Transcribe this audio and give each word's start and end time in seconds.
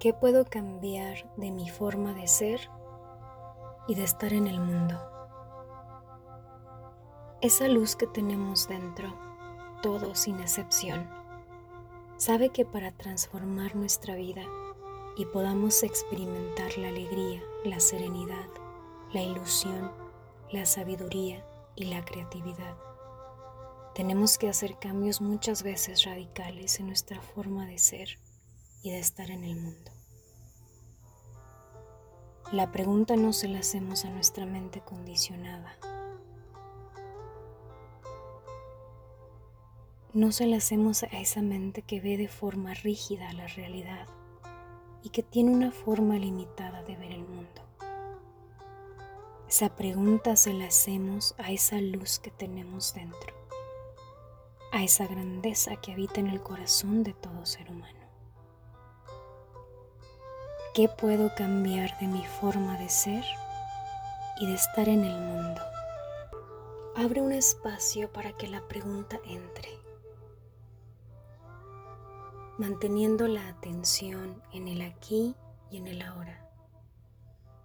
¿Qué 0.00 0.14
puedo 0.14 0.46
cambiar 0.46 1.30
de 1.36 1.50
mi 1.50 1.68
forma 1.68 2.14
de 2.14 2.26
ser 2.26 2.70
y 3.86 3.94
de 3.94 4.04
estar 4.04 4.32
en 4.32 4.46
el 4.46 4.58
mundo? 4.58 4.98
Esa 7.42 7.68
luz 7.68 7.96
que 7.96 8.06
tenemos 8.06 8.66
dentro, 8.66 9.14
todo 9.82 10.14
sin 10.14 10.40
excepción, 10.40 11.06
sabe 12.16 12.48
que 12.48 12.64
para 12.64 12.92
transformar 12.92 13.76
nuestra 13.76 14.14
vida 14.14 14.42
y 15.18 15.26
podamos 15.26 15.82
experimentar 15.82 16.78
la 16.78 16.88
alegría, 16.88 17.42
la 17.66 17.78
serenidad, 17.78 18.48
la 19.12 19.20
ilusión, 19.20 19.92
la 20.50 20.64
sabiduría 20.64 21.44
y 21.76 21.84
la 21.84 22.02
creatividad, 22.06 22.74
tenemos 23.94 24.38
que 24.38 24.48
hacer 24.48 24.78
cambios 24.78 25.20
muchas 25.20 25.62
veces 25.62 26.04
radicales 26.04 26.80
en 26.80 26.86
nuestra 26.86 27.20
forma 27.20 27.66
de 27.66 27.76
ser 27.76 28.18
y 28.82 28.90
de 28.90 28.98
estar 28.98 29.30
en 29.30 29.44
el 29.44 29.56
mundo. 29.56 29.90
La 32.52 32.72
pregunta 32.72 33.14
no 33.14 33.32
se 33.32 33.46
la 33.46 33.60
hacemos 33.60 34.04
a 34.04 34.10
nuestra 34.10 34.44
mente 34.44 34.80
condicionada. 34.80 35.76
No 40.12 40.32
se 40.32 40.46
la 40.46 40.56
hacemos 40.56 41.04
a 41.04 41.06
esa 41.06 41.42
mente 41.42 41.82
que 41.82 42.00
ve 42.00 42.16
de 42.16 42.26
forma 42.26 42.74
rígida 42.74 43.32
la 43.34 43.46
realidad 43.46 44.08
y 45.04 45.10
que 45.10 45.22
tiene 45.22 45.52
una 45.52 45.70
forma 45.70 46.16
limitada 46.16 46.82
de 46.82 46.96
ver 46.96 47.12
el 47.12 47.24
mundo. 47.24 47.62
Esa 49.48 49.76
pregunta 49.76 50.34
se 50.34 50.52
la 50.52 50.66
hacemos 50.66 51.36
a 51.38 51.52
esa 51.52 51.80
luz 51.80 52.18
que 52.18 52.32
tenemos 52.32 52.94
dentro, 52.94 53.34
a 54.72 54.82
esa 54.82 55.06
grandeza 55.06 55.76
que 55.76 55.92
habita 55.92 56.18
en 56.18 56.26
el 56.26 56.42
corazón 56.42 57.04
de 57.04 57.14
todo 57.14 57.46
ser 57.46 57.70
humano. 57.70 57.99
¿Qué 60.72 60.88
puedo 60.88 61.34
cambiar 61.34 61.98
de 61.98 62.06
mi 62.06 62.24
forma 62.24 62.78
de 62.78 62.88
ser 62.88 63.24
y 64.38 64.46
de 64.46 64.54
estar 64.54 64.88
en 64.88 65.02
el 65.02 65.18
mundo? 65.18 65.60
Abre 66.94 67.20
un 67.20 67.32
espacio 67.32 68.12
para 68.12 68.36
que 68.36 68.46
la 68.46 68.60
pregunta 68.68 69.18
entre, 69.26 69.68
manteniendo 72.56 73.26
la 73.26 73.48
atención 73.48 74.40
en 74.52 74.68
el 74.68 74.82
aquí 74.82 75.34
y 75.72 75.78
en 75.78 75.88
el 75.88 76.02
ahora, 76.02 76.48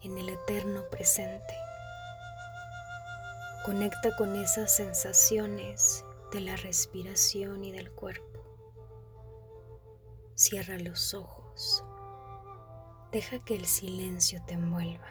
en 0.01 0.17
el 0.17 0.29
eterno 0.29 0.81
presente. 0.89 1.53
Conecta 3.65 4.15
con 4.17 4.35
esas 4.35 4.75
sensaciones 4.75 6.03
de 6.31 6.41
la 6.41 6.55
respiración 6.55 7.63
y 7.65 7.71
del 7.71 7.91
cuerpo. 7.91 8.41
Cierra 10.33 10.79
los 10.79 11.13
ojos. 11.13 11.83
Deja 13.15 13.39
que 13.39 13.55
el 13.55 13.65
silencio 13.65 14.41
te 14.45 14.55
envuelva. 14.55 15.07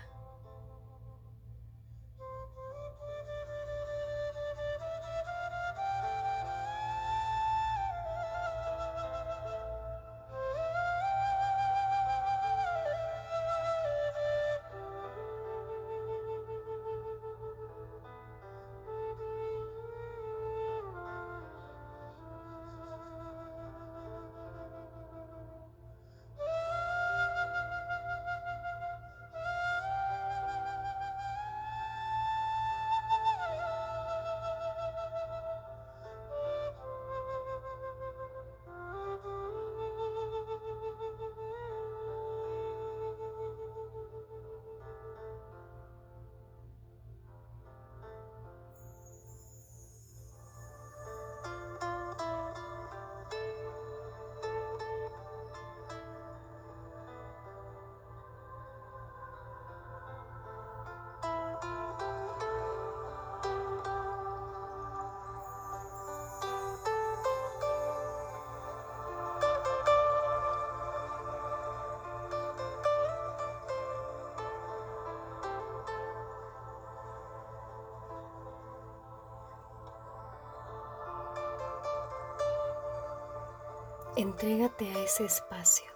Entrégate 84.16 84.88
a 84.94 85.02
ese 85.02 85.24
espacio. 85.24 85.90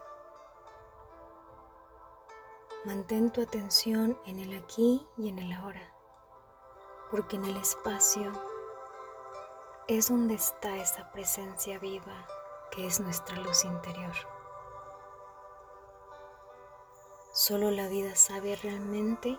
Mantén 2.84 3.30
tu 3.30 3.40
atención 3.40 4.18
en 4.26 4.40
el 4.40 4.58
aquí 4.58 5.06
y 5.16 5.28
en 5.28 5.38
el 5.38 5.52
ahora, 5.52 5.94
porque 7.12 7.36
en 7.36 7.44
el 7.44 7.56
espacio 7.56 8.32
es 9.86 10.08
donde 10.08 10.34
está 10.34 10.76
esa 10.78 11.12
presencia 11.12 11.78
viva 11.78 12.26
que 12.72 12.88
es 12.88 12.98
nuestra 12.98 13.36
luz 13.36 13.64
interior. 13.64 14.16
Solo 17.32 17.70
la 17.70 17.86
vida 17.86 18.16
sabe 18.16 18.56
realmente 18.56 19.38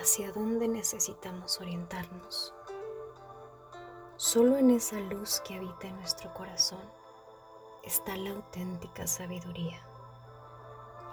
hacia 0.00 0.32
dónde 0.32 0.66
necesitamos 0.66 1.60
orientarnos. 1.60 2.52
Solo 4.16 4.56
en 4.56 4.70
esa 4.70 4.98
luz 4.98 5.40
que 5.46 5.54
habita 5.54 5.86
en 5.86 5.94
nuestro 5.98 6.34
corazón 6.34 7.01
está 7.82 8.16
la 8.16 8.30
auténtica 8.30 9.06
sabiduría, 9.06 9.80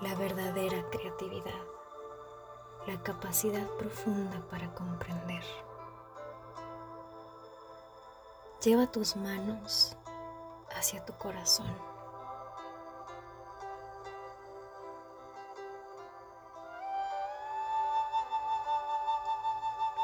la 0.02 0.13
verdadera 0.16 0.88
creatividad, 0.91 1.62
la 2.85 3.02
capacidad 3.02 3.68
profunda 3.78 4.40
para 4.50 4.74
comprender. 4.75 5.44
Lleva 8.63 8.91
tus 8.91 9.16
manos 9.16 9.97
hacia 10.75 11.03
tu 11.06 11.13
corazón. 11.13 11.74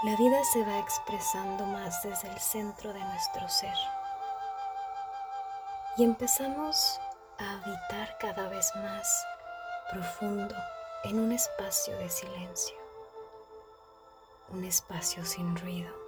La 0.04 0.16
vida 0.18 0.44
se 0.44 0.64
va 0.64 0.80
expresando 0.80 1.66
más 1.66 2.04
desde 2.04 2.30
el 2.30 2.40
centro 2.40 2.94
de 2.94 3.00
nuestro 3.00 3.48
ser 3.50 3.76
y 5.98 6.04
empezamos 6.04 7.00
a 7.38 7.54
habitar 7.54 8.18
cada 8.20 8.50
vez 8.50 8.70
más 8.76 9.26
profundo 9.92 10.54
en 11.06 11.20
un 11.20 11.32
espacio 11.32 11.98
de 11.98 12.10
silencio, 12.10 12.76
un 14.50 14.66
espacio 14.66 15.24
sin 15.26 15.56
ruido. 15.56 16.05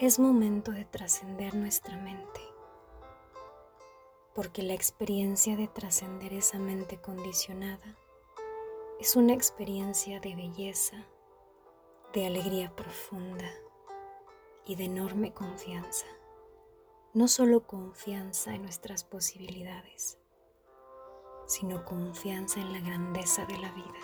Es 0.00 0.18
momento 0.18 0.72
de 0.72 0.86
trascender 0.86 1.54
nuestra 1.54 1.94
mente 1.98 2.40
porque 4.34 4.62
la 4.62 4.72
experiencia 4.72 5.54
de 5.58 5.68
trascender 5.68 6.32
esa 6.32 6.58
mente 6.58 6.98
condicionada 6.98 7.98
es 8.98 9.14
una 9.14 9.34
experiencia 9.34 10.18
de 10.18 10.34
belleza, 10.34 11.04
de 12.14 12.26
alegría 12.26 12.74
profunda 12.74 13.50
y 14.64 14.76
de 14.76 14.84
enorme 14.84 15.34
confianza. 15.34 16.06
No 17.12 17.28
solo 17.28 17.66
confianza 17.66 18.54
en 18.54 18.62
nuestras 18.62 19.04
posibilidades, 19.04 20.18
sino 21.46 21.84
confianza 21.84 22.60
en 22.60 22.72
la 22.72 22.80
grandeza 22.80 23.44
de 23.44 23.58
la 23.58 23.70
vida. 23.72 24.00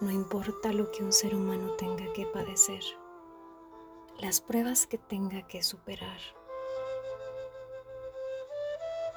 No 0.00 0.10
importa 0.10 0.72
lo 0.72 0.90
que 0.90 1.04
un 1.04 1.12
ser 1.12 1.36
humano 1.36 1.74
tenga 1.74 2.12
que 2.12 2.26
padecer, 2.26 2.82
las 4.20 4.40
pruebas 4.40 4.86
que 4.86 4.98
tenga 4.98 5.46
que 5.46 5.62
superar, 5.62 6.20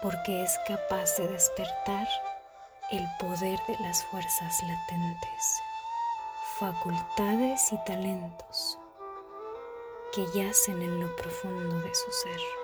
porque 0.01 0.43
es 0.43 0.57
capaz 0.65 1.17
de 1.17 1.27
despertar 1.27 2.07
el 2.91 3.05
poder 3.19 3.59
de 3.67 3.77
las 3.81 4.05
fuerzas 4.05 4.61
latentes, 4.63 5.61
facultades 6.57 7.73
y 7.73 7.77
talentos 7.85 8.79
que 10.13 10.25
yacen 10.33 10.81
en 10.81 11.01
lo 11.01 11.13
profundo 11.17 11.79
de 11.81 11.93
su 11.93 12.11
ser. 12.11 12.62